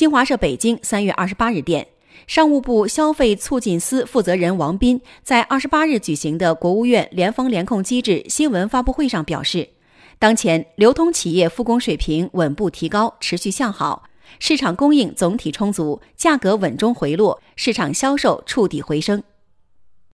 [0.00, 1.86] 新华社北京三月二十八日电
[2.26, 9.68] 商务部消费促进司负责人王斌在二十八日举行的国务院联防联控机制新闻发布会上表示
[10.18, 14.04] 当前流通企业复工水平稳步提高持续向好
[14.38, 19.22] 市场供应总体充足价格稳中回落市场销售触底回升。